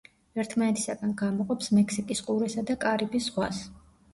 [0.43, 3.63] ერთმანეთისაგან გამოყოფს მექსიკის ყურესა და კარიბის ზღვას.